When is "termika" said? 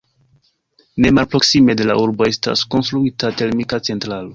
3.45-3.87